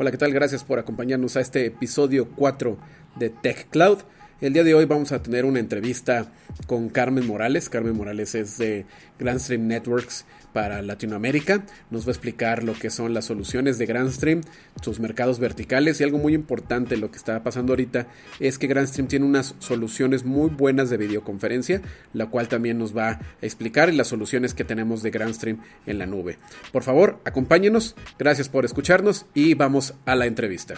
[0.00, 0.32] Hola, ¿qué tal?
[0.32, 2.78] Gracias por acompañarnos a este episodio 4
[3.16, 3.98] de Tech Cloud.
[4.40, 6.30] El día de hoy vamos a tener una entrevista
[6.68, 7.68] con Carmen Morales.
[7.68, 8.86] Carmen Morales es de
[9.18, 11.66] Grandstream Networks para Latinoamérica.
[11.90, 14.42] Nos va a explicar lo que son las soluciones de Grandstream,
[14.80, 18.06] sus mercados verticales y algo muy importante, lo que está pasando ahorita,
[18.38, 21.82] es que Grandstream tiene unas soluciones muy buenas de videoconferencia,
[22.12, 26.06] la cual también nos va a explicar las soluciones que tenemos de Grandstream en la
[26.06, 26.38] nube.
[26.70, 27.96] Por favor, acompáñenos.
[28.20, 30.76] Gracias por escucharnos y vamos a la entrevista.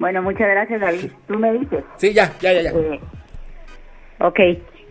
[0.00, 1.12] Bueno, muchas gracias, David.
[1.28, 1.84] ¿Tú me dices?
[1.98, 2.70] Sí, ya, ya, ya, ya.
[2.70, 3.00] Eh,
[4.18, 4.40] ok,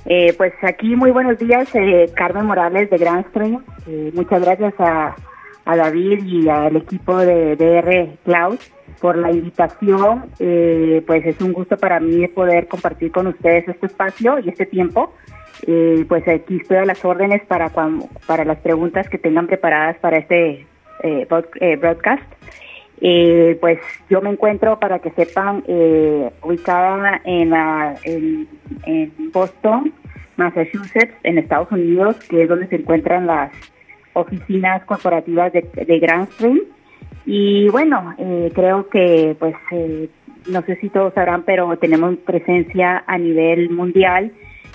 [0.06, 3.66] eh, pues aquí muy buenos días, eh, Carmen Morales de Grand Stream.
[3.88, 5.16] Eh, muchas gracias a,
[5.66, 8.60] a, David y al equipo de DR Cloud
[9.02, 10.30] por la invitación.
[10.38, 14.68] Eh, pues es un gusto para mí poder compartir con ustedes este espacio y este
[14.68, 15.16] tiempo.
[15.66, 17.72] Eh, pues aquí estoy a las órdenes para,
[18.28, 20.68] para las preguntas que tengan preparadas para este
[21.02, 21.28] eh,
[21.82, 22.39] broadcast.
[23.02, 28.48] Eh, pues yo me encuentro, para que sepan, eh, ubicada en, la, en,
[29.32, 29.94] Boston,
[30.38, 33.52] Massachusetts, en Estados Unidos, que es donde se encuentran las
[34.14, 36.60] oficinas corporativas de, de Grand Stream.
[37.26, 40.10] Y bueno, eh, creo que, pues, eh,
[40.48, 44.32] no sé si todos sabrán, pero tenemos presencia a nivel mundial.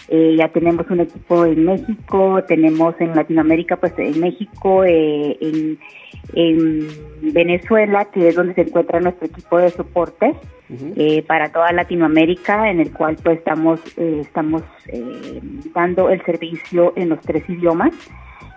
[0.09, 5.79] Eh, ya tenemos un equipo en México, tenemos en Latinoamérica, pues en México, eh, en
[6.33, 6.89] en
[7.33, 10.35] Venezuela, que es donde se encuentra nuestro equipo de soporte
[10.97, 15.41] eh, para toda Latinoamérica, en el cual pues estamos eh, estamos eh,
[15.75, 17.93] dando el servicio en los tres idiomas.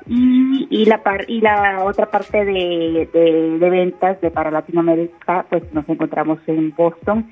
[0.09, 5.63] Y, y la par, y la otra parte de, de, ventas de para Latinoamérica, pues
[5.73, 7.29] nos encontramos en Boston.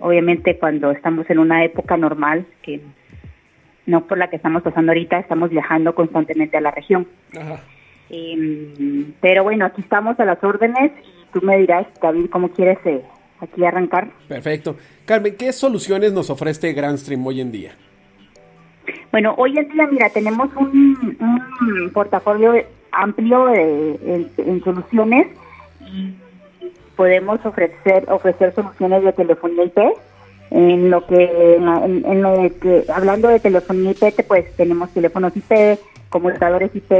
[0.00, 2.80] obviamente cuando estamos en una época normal, que
[3.86, 7.06] no por la que estamos pasando ahorita, estamos viajando constantemente a la región.
[7.38, 7.60] Ajá.
[8.10, 12.78] Eh, pero bueno, aquí estamos a las órdenes y tú me dirás, David, cómo quieres
[12.84, 13.02] eh,
[13.40, 14.10] aquí arrancar.
[14.28, 14.76] Perfecto.
[15.06, 17.72] Carmen, ¿qué soluciones nos ofrece GrandStream hoy en día?
[19.10, 22.54] Bueno, hoy en día, mira, tenemos un, portafolio
[22.90, 25.28] amplio de, en, soluciones
[25.80, 26.14] y
[26.96, 29.78] podemos ofrecer ofrecer soluciones de telefonía IP.
[30.54, 35.78] En lo que, en, lo que hablando de telefonía IP, pues tenemos teléfonos IP,
[36.10, 36.92] computadores IP,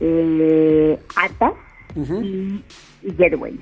[0.00, 1.52] eh, ATA
[1.96, 2.62] y,
[3.02, 3.60] Gateways.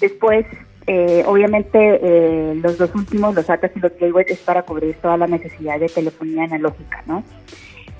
[0.00, 0.44] Después,
[0.86, 5.16] eh, obviamente, eh, los dos últimos, los ATAs y los Gateways, es para cubrir toda
[5.16, 7.24] la necesidad de telefonía analógica, ¿no?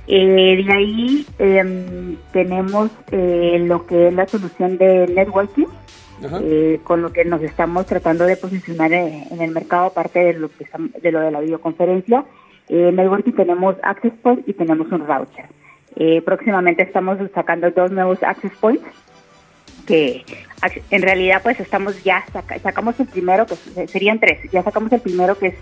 [0.07, 5.67] Eh, de ahí em, tenemos lo que es la solución de networking,
[6.85, 10.67] con lo que nos estamos tratando de posicionar en, el mercado, aparte de lo, que,
[11.01, 12.25] de lo de la videoconferencia.
[12.69, 15.47] en networking tenemos Access Point y tenemos un router.
[15.97, 18.85] Eh, próximamente estamos sacando dos nuevos access points
[19.87, 20.25] que
[20.91, 22.25] en realidad pues estamos ya
[22.63, 23.55] sacamos el primero que
[23.87, 25.55] serían tres ya sacamos el primero que es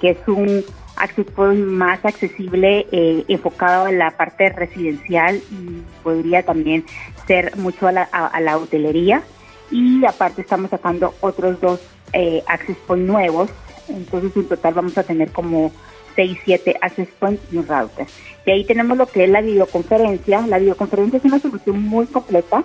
[0.00, 0.62] que es un
[0.96, 6.84] access point más accesible eh, enfocado a la parte residencial y podría también
[7.26, 9.22] ser mucho a la, a, la hotelería
[9.70, 11.80] y aparte estamos sacando otros dos
[12.12, 13.50] eh, access points nuevos
[13.88, 15.72] entonces en total vamos a tener como
[16.16, 18.06] 6, 7 access points y un router.
[18.46, 20.46] De ahí tenemos lo que es la videoconferencia.
[20.46, 22.64] La videoconferencia es una solución muy completa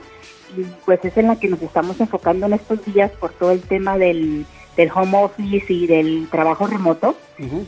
[0.55, 3.61] y pues es en la que nos estamos enfocando en estos días por todo el
[3.61, 4.45] tema del,
[4.75, 7.15] del home office y del trabajo remoto,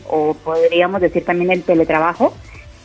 [0.08, 2.34] o podríamos decir también el teletrabajo.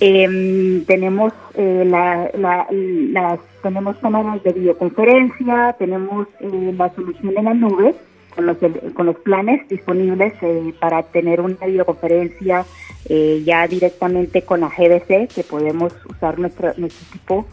[0.01, 7.45] Eh, tenemos eh, la, la, las tenemos cámaras de videoconferencia, tenemos eh, la solución en
[7.45, 7.95] la nube
[8.35, 8.59] con los,
[8.95, 12.67] con los planes disponibles eh, para tener una videoconferencia
[13.09, 17.47] eh, ya directamente con la GBC, que podemos usar nuestro, nuestro equipo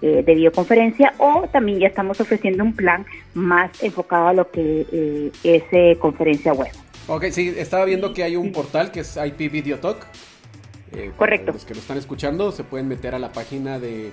[0.00, 4.86] eh, de videoconferencia, o también ya estamos ofreciendo un plan más enfocado a lo que
[4.90, 6.72] eh, es conferencia web.
[7.06, 10.06] Ok, sí, estaba viendo que hay un portal que es IP Video Talk.
[11.16, 11.52] Correcto.
[11.52, 14.10] Los que lo están escuchando se pueden meter a la página de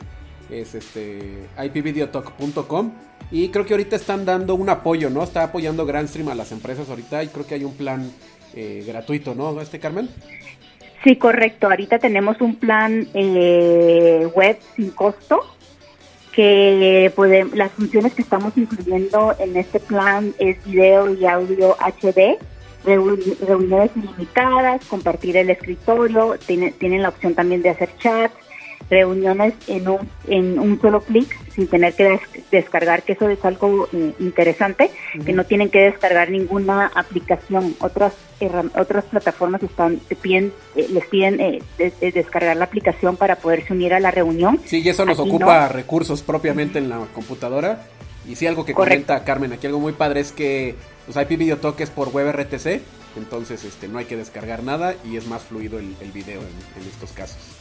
[0.50, 2.92] es este ipvideotalk.com
[3.32, 5.24] y creo que ahorita están dando un apoyo, ¿no?
[5.24, 8.12] Está apoyando Grandstream a las empresas ahorita y creo que hay un plan
[8.86, 9.60] gratuito, ¿no?
[9.62, 10.10] Este Carmen.
[11.04, 11.68] Sí, correcto.
[11.68, 15.42] Ahorita tenemos un plan eh, web sin costo
[16.34, 22.38] que podemos, las funciones que estamos incluyendo en este plan es video y audio HD,
[22.86, 28.32] reuniones ilimitadas, compartir el escritorio, tienen, tienen la opción también de hacer chat,
[28.90, 32.20] reuniones en un, en un solo clic sin tener que
[32.52, 34.92] descargar, que eso es algo eh, interesante,
[35.26, 37.76] que no tienen que descargar ninguna aplicación.
[37.80, 38.14] Otras
[38.76, 41.62] otras plataformas están te piden, eh, les piden eh,
[42.14, 44.60] descargar la aplicación para poderse unir a la reunión.
[44.66, 47.88] Sí, y eso nos ocupa recursos propiamente en la computadora.
[48.28, 50.76] Y sí, algo que comenta Carmen aquí, algo muy padre es que
[51.08, 52.82] los pues, IP Video Talk es por WebRTC,
[53.16, 56.88] entonces este no hay que descargar nada y es más fluido el, el video en
[56.88, 57.57] estos casos.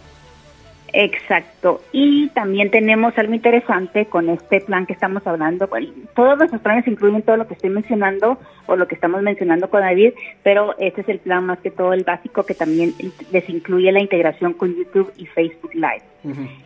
[0.98, 1.82] Exacto.
[1.93, 5.69] Y también tenemos algo interesante con este plan que estamos hablando.
[6.14, 9.82] todos nuestros planes incluyen todo lo que estoy mencionando o lo que estamos mencionando con
[9.82, 12.94] David, pero este es el plan más que todo el básico que también
[13.31, 16.02] les incluye la integración con YouTube y Facebook Live.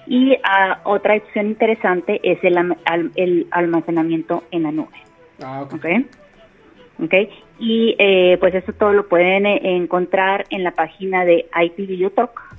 [0.07, 2.57] Y uh, otra opción interesante es el,
[3.17, 4.97] el, almacenamiento en la nube.
[5.43, 6.07] Ah, okay.
[7.03, 7.31] Okay.
[7.59, 12.11] Y eh, pues eso todo lo pueden eh, encontrar en la página de IP Video
[12.11, 12.51] Talk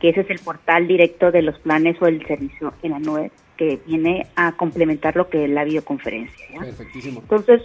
[0.00, 3.30] que ese es el portal directo de los planes o el servicio en la nube
[3.56, 6.58] que viene a complementar lo que es la videoconferencia.
[6.58, 7.20] Perfectísimo.
[7.20, 7.62] Entonces,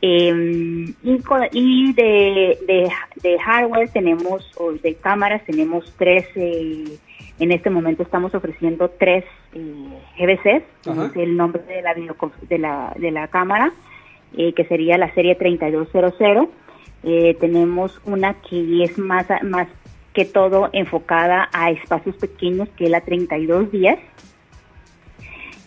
[0.00, 0.94] em,
[1.52, 2.58] y, de,
[3.22, 6.98] de, hardware tenemos, o de cámaras tenemos tres, eh,
[7.38, 9.88] en este momento estamos ofreciendo tres eh,
[10.18, 13.72] GBCs, es el nombre de la, de la, de la cámara,
[14.36, 16.14] eh, que sería la serie 3200
[17.02, 19.68] eh, tenemos una que es más, más
[20.12, 23.98] que todo enfocada a espacios pequeños, que es la 32 días.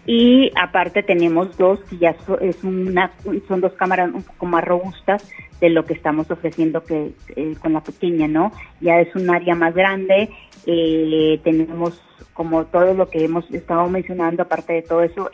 [0.05, 3.11] Y aparte tenemos dos, que ya es una,
[3.47, 5.29] son dos cámaras un poco más robustas
[5.61, 8.51] de lo que estamos ofreciendo que eh, con la pequeña, ¿no?
[8.81, 10.29] Ya es un área más grande,
[10.65, 12.01] eh, tenemos
[12.33, 15.29] como todo lo que hemos estado mencionando, aparte de todo eso,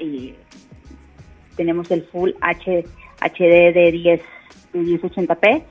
[1.56, 2.86] tenemos el Full H,
[3.22, 4.22] HD de 10
[4.86, 5.64] 1080p.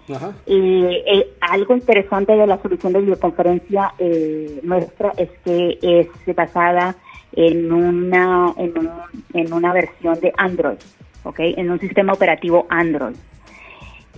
[0.46, 6.96] Y eh, algo interesante de la solución de videoconferencia eh, nuestra es que es basada
[7.32, 10.78] en una, en, una versión de Android,
[11.24, 11.40] ¿ok?
[11.40, 13.16] En un sistema operativo Android.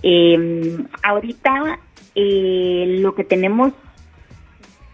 [0.01, 1.79] Em, ahorita
[2.15, 3.73] eh, lo que tenemos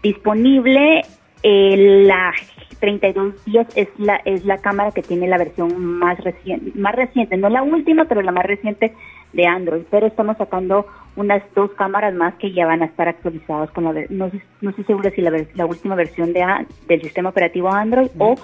[0.02, 1.02] disponible,
[1.42, 2.32] la
[2.80, 7.36] 32 días es la es la cámara que tiene la versión más reciente, más reciente,
[7.36, 8.94] no la última, pero la más reciente
[9.32, 10.86] de Android, pero estamos sacando
[11.16, 14.30] unas dos cámaras más que ya van a estar actualizadas con la no,
[14.60, 16.44] no estoy segura si la, la última versión de
[16.88, 18.36] del sistema operativo Android o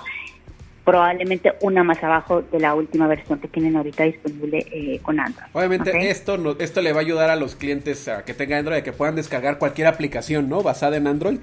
[0.84, 5.49] probablemente una más abajo de la última versión que tienen ahorita disponible eh, con Android.
[5.52, 8.82] Obviamente esto esto le va a ayudar a los clientes a que tengan Android, a
[8.82, 10.62] que puedan descargar cualquier aplicación, ¿no?
[10.62, 11.38] Basada en Android.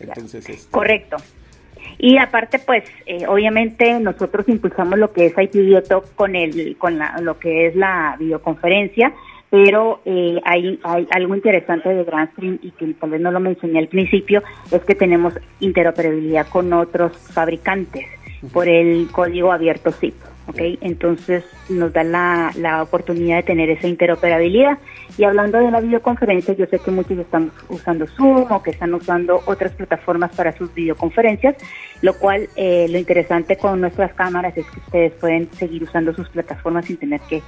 [0.00, 1.16] Entonces, este, Correcto.
[1.98, 6.76] Y aparte, pues, eh, obviamente nosotros impulsamos lo que es IT Video Talk con, el,
[6.76, 9.12] con la, lo que es la videoconferencia,
[9.50, 13.78] pero eh, hay, hay algo interesante de GrandStream y que tal vez no lo mencioné
[13.78, 14.42] al principio,
[14.72, 18.06] es que tenemos interoperabilidad con otros fabricantes
[18.52, 20.33] por el código abierto ZIP.
[20.46, 20.78] ¿Okay?
[20.80, 24.78] Entonces nos da la, la oportunidad de tener esa interoperabilidad.
[25.16, 28.92] Y hablando de la videoconferencia, yo sé que muchos están usando Zoom o que están
[28.94, 31.56] usando otras plataformas para sus videoconferencias,
[32.02, 36.28] lo cual eh, lo interesante con nuestras cámaras es que ustedes pueden seguir usando sus
[36.28, 37.42] plataformas sin tener que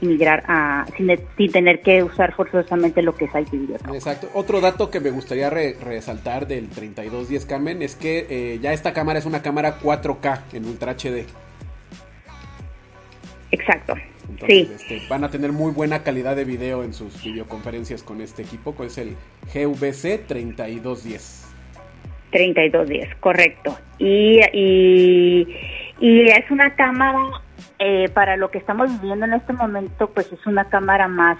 [0.00, 3.78] migrar a sin, sin, tener que usar forzosamente lo que es IT Video.
[3.92, 4.28] Exacto.
[4.34, 9.18] Otro dato que me gustaría resaltar del 3210 Camen es que eh, ya esta cámara
[9.18, 11.26] es una cámara 4K en Ultra HD.
[13.50, 13.94] Exacto.
[14.46, 14.70] sí.
[14.74, 18.76] Este, van a tener muy buena calidad de video en sus videoconferencias con este equipo,
[18.76, 19.16] que es el
[19.54, 21.46] GVC 3210.
[22.30, 23.78] 3210, correcto.
[23.98, 25.48] Y, y,
[25.98, 27.18] y es una cámara,
[27.78, 31.38] eh, para lo que estamos viviendo en este momento, pues es una cámara más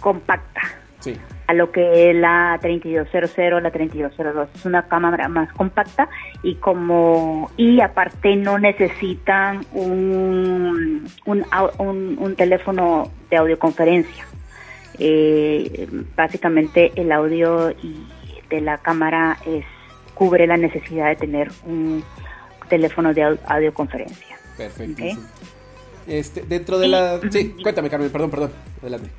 [0.00, 0.60] compacta.
[1.00, 4.48] Sí a lo que es la 3200, la 3202.
[4.54, 6.08] Es una cámara más compacta
[6.42, 11.46] y como y aparte no necesitan un, un,
[12.18, 14.24] un, teléfono de audioconferencia.
[14.98, 18.06] Eh, básicamente el audio y
[18.50, 19.64] de la cámara es
[20.14, 22.04] cubre la necesidad de tener un
[22.68, 24.38] teléfono de audioconferencia.
[24.56, 25.02] Perfecto.
[26.06, 27.20] Este, dentro de la...
[27.30, 29.10] Sí, cuéntame Carmen, perdón, perdón, adelante.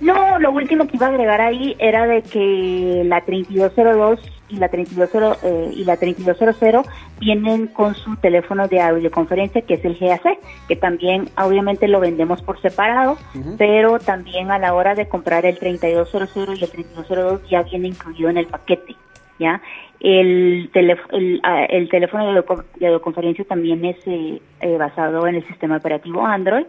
[0.00, 4.68] No, lo último que iba a agregar ahí era de que la 3202 y la
[4.68, 6.86] 3200 eh, y la 3200
[7.20, 10.38] vienen con su teléfono de audioconferencia que es el GAC,
[10.68, 13.16] que también obviamente lo vendemos por separado,
[13.56, 18.30] pero también a la hora de comprar el 3200 y el 3202 ya viene incluido
[18.30, 18.96] en el paquete,
[19.38, 19.60] ¿ya?
[20.00, 22.44] El, el, ah, el teléfono de,
[22.86, 26.66] audioconferencia también es eh, eh, basado en el sistema operativo Android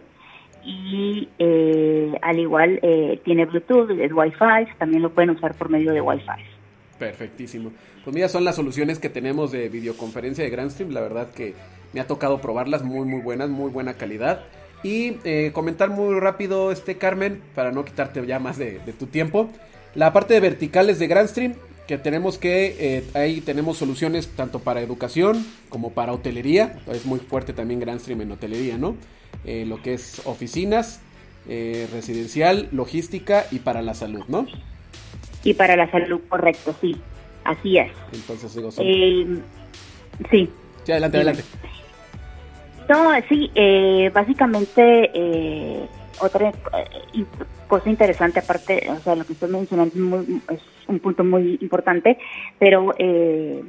[0.66, 5.92] y eh, al igual eh, tiene Bluetooth, es Wi-Fi, también lo pueden usar por medio
[5.92, 6.42] de Wi-Fi.
[6.98, 7.70] Perfectísimo.
[8.02, 10.90] Pues mira, son las soluciones que tenemos de videoconferencia de Grandstream.
[10.90, 11.54] La verdad que
[11.92, 14.44] me ha tocado probarlas muy, muy buenas, muy buena calidad.
[14.82, 19.50] Y eh, comentar muy rápido, este Carmen, para no quitarte ya más de, tu tiempo.
[19.94, 21.54] La parte de verticales de Grandstream,
[21.86, 26.78] que tenemos que, eh, ahí tenemos soluciones tanto para educación como para hotelería.
[26.88, 28.96] Es muy fuerte también Grandstream en hotelería, ¿no?
[29.44, 31.00] Eh, lo que es oficinas,
[31.46, 34.46] residencial, logística y para la salud, ¿no?
[35.44, 36.96] Y para la salud, correcto, sí.
[37.44, 37.92] Así es.
[38.12, 39.38] Entonces digo, sí.
[40.30, 40.50] Sí,
[40.92, 41.44] adelante, adelante.
[42.88, 45.88] No, sí, eh, básicamente eh,
[46.20, 47.24] otra eh,
[47.66, 52.18] cosa interesante aparte, o sea, lo que estoy mencionando es, un punto muy importante,
[52.58, 53.62] pero eh,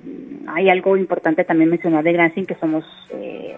[0.48, 2.86] hay algo importante también mencionar de Gransin que somos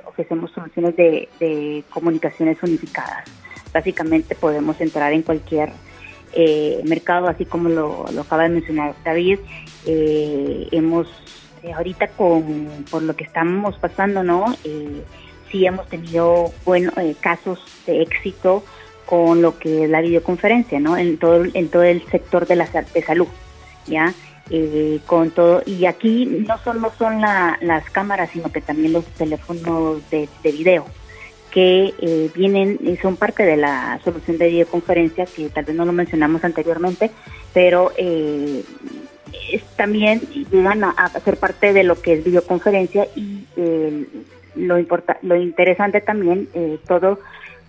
[0.05, 3.25] ofrecemos soluciones de, de, comunicaciones unificadas.
[3.73, 5.69] Básicamente podemos entrar en cualquier
[6.85, 9.39] mercado, así como lo, acaba de mencionar David.
[9.85, 11.07] hemos
[11.75, 14.45] ahorita con por lo que estamos pasando, ¿no?
[15.51, 18.63] sí hemos tenido bueno, eh, casos de éxito
[19.05, 20.97] con lo que es la videoconferencia, ¿no?
[20.97, 23.27] En todo, en todo el sector de la de salud,
[23.87, 24.13] ¿ya?
[24.51, 30.01] Eh, con todo y aquí no solo son las cámaras sino que también los teléfonos
[30.09, 30.85] de, video
[31.51, 35.91] que eh, vienen son parte de la solución de videoconferencia que tal vez no lo
[35.91, 37.11] mencionamos anteriormente
[37.53, 38.65] pero es,
[39.75, 40.21] también
[40.51, 43.45] llegan a, a, ser parte de lo que es videoconferencia y
[44.55, 47.19] lo, importa, lo interesante también, eh, todo,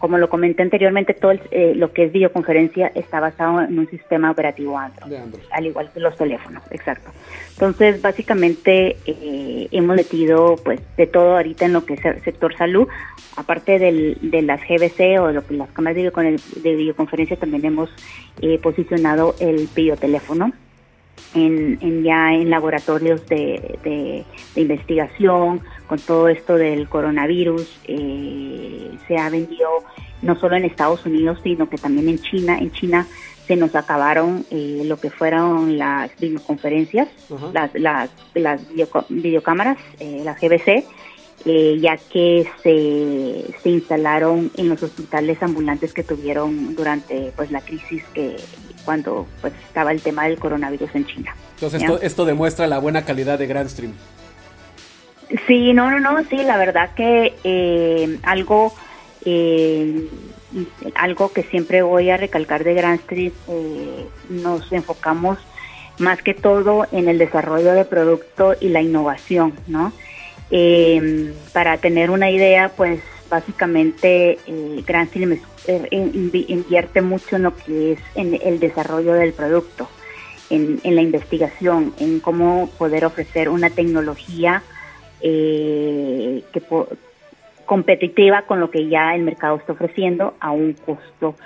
[0.01, 4.31] como lo comenté anteriormente, todo eh, lo que es videoconferencia está basado en un sistema
[4.31, 5.13] operativo Android,
[5.53, 7.11] al igual que los teléfonos, exacto.
[7.53, 12.57] Entonces, básicamente, eh, hemos metido pues de todo ahorita en lo que es el sector
[12.57, 12.89] salud,
[13.37, 17.91] aparte del, de las GBC o lo que las cámaras de, de videoconferencia, también hemos
[18.63, 20.51] posicionado el videoteléfono
[21.35, 24.25] en, ya en laboratorios de, de,
[24.61, 29.69] investigación, con todo esto del coronavirus, eh, se ha vendido
[30.23, 32.59] no solo en Estados Unidos, sino que también en China.
[32.59, 33.07] En China
[33.47, 37.09] se nos acabaron eh, lo que fueron las videoconferencias,
[37.53, 38.61] las, las, las
[39.09, 40.85] videocámaras, eh, las GBC,
[41.47, 47.61] eh, ya que se, se instalaron en los hospitales ambulantes que tuvieron durante pues la
[47.61, 48.37] crisis que
[48.85, 51.35] cuando pues estaba el tema del coronavirus en China.
[51.55, 53.93] Entonces esto, esto demuestra la buena calidad de Grandstream.
[55.47, 58.75] Sí, no, no, no, sí, la verdad que eh, algo
[59.25, 60.09] eh,
[60.95, 65.39] algo que siempre voy a recalcar de Grandstream, eh, nos enfocamos
[65.99, 69.93] más que todo en el desarrollo de producto y la innovación, ¿no?
[70.51, 75.89] Eh, para tener una idea, pues básicamente eh, Grand eh,
[76.49, 79.89] invierte mucho en lo que es en el desarrollo del producto,
[80.51, 84.63] en, la investigación, en cómo poder ofrecer una tecnología
[85.23, 86.63] eh, que
[87.65, 91.37] competitiva con lo que ya el mercado está ofreciendo a un costo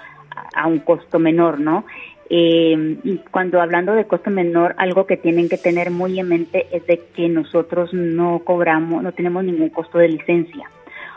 [0.56, 1.84] a un costo menor, ¿no?
[2.30, 6.66] Eh, y cuando hablando de costo menor, algo que tienen que tener muy en mente
[6.72, 10.70] es de que nosotros no cobramos, no tenemos ningún costo de licencia.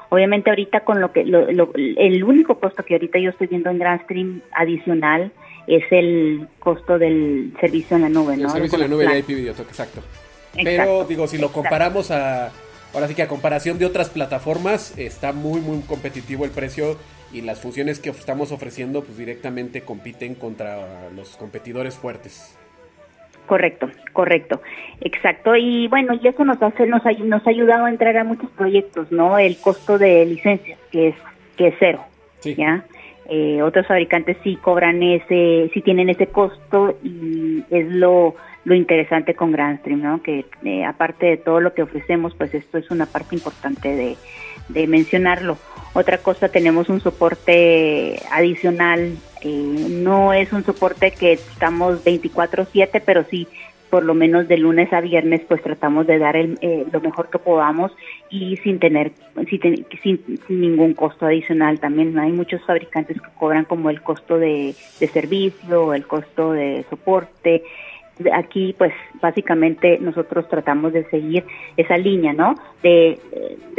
[0.09, 4.41] Obviamente ahorita con lo que el único costo que ahorita yo estoy viendo en Grandstream
[4.53, 5.31] adicional
[5.67, 8.45] es el costo del servicio en la nube, ¿no?
[8.45, 10.01] El servicio en la nube de IP Video exacto.
[10.63, 12.51] Pero digo, si lo comparamos a
[12.93, 16.97] ahora sí que a comparación de otras plataformas está muy muy competitivo el precio
[17.33, 22.57] y las funciones que estamos ofreciendo pues directamente compiten contra los competidores fuertes.
[23.47, 24.61] Correcto, correcto,
[24.99, 25.55] exacto.
[25.55, 29.09] Y bueno, y eso nos hace, nos, nos ha ayudado a entrar a muchos proyectos,
[29.09, 29.39] ¿no?
[29.39, 31.15] El costo de licencias, que es,
[31.55, 32.03] que es cero,
[32.43, 32.83] ¿ya?
[33.29, 38.35] Eh, otros fabricantes sí cobran ese, sí tienen ese costo y es lo,
[38.65, 40.21] lo interesante con Grandstream, ¿no?
[40.21, 44.17] Que eh, aparte de todo lo que ofrecemos, pues esto es una parte importante de,
[44.67, 45.57] de mencionarlo.
[45.93, 53.23] Otra cosa, tenemos un soporte adicional, eh, no es un soporte que estamos 24/7, pero
[53.23, 53.47] sí
[53.89, 57.29] por lo menos de lunes a viernes pues tratamos de dar el, eh, lo mejor
[57.29, 57.91] que podamos
[58.29, 59.13] y sin tener
[59.49, 64.75] sin, sin, ningún costo adicional también hay muchos fabricantes que cobran como el costo de,
[64.99, 67.63] de servicio el costo de soporte
[68.33, 71.43] aquí pues básicamente nosotros tratamos de seguir
[71.75, 72.55] esa línea, ¿no?
[72.83, 73.19] De,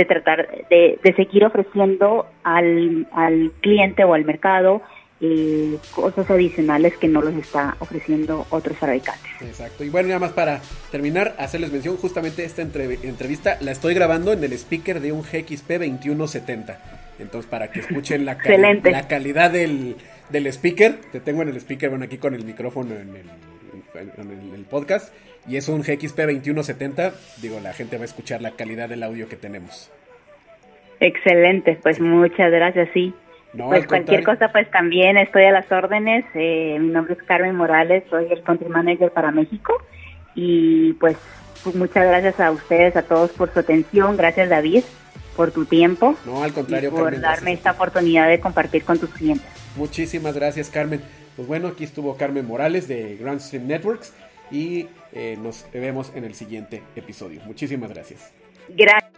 [0.06, 4.82] tratar de, seguir ofreciendo al, al cliente o al mercado
[5.20, 9.30] eh, cosas adicionales que no los está ofreciendo otros fabricantes.
[9.40, 9.84] Exacto.
[9.84, 10.60] Y bueno, nada más para
[10.90, 15.68] terminar, hacerles mención, justamente esta entrevista la estoy grabando en el speaker de un GXP
[15.70, 16.80] 2170.
[17.18, 18.38] Entonces, para que escuchen la,
[18.84, 19.96] la calidad del,
[20.30, 24.64] del speaker, te tengo en el speaker, bueno, aquí con el micrófono en el, el
[24.64, 25.12] podcast,
[25.48, 29.28] y es un GXP 2170, digo, la gente va a escuchar la calidad del audio
[29.28, 29.90] que tenemos.
[31.00, 33.12] Excelente, pues muchas gracias, sí.
[33.56, 36.24] Pues cualquier cosa, pues también estoy a las órdenes.
[36.34, 39.72] Eh, mi nombre es Carmen Morales, soy el Country Manager para México.
[40.34, 41.16] Y pues,
[41.64, 44.16] pues, muchas gracias a ustedes, a todos por su atención.
[44.16, 44.84] Gracias, David,
[45.36, 46.14] por tu tiempo.
[46.26, 49.46] No, al contrario, por darme esta oportunidad de compartir con tus clientes.
[49.76, 51.00] Muchísimas gracias, Carmen.
[51.36, 54.12] Pues bueno, aquí estuvo Carmen Morales de Grand Stream Networks
[54.50, 57.40] y eh, nos vemos en el siguiente episodio.
[57.44, 58.32] Muchísimas gracias.
[58.68, 59.17] Gracias.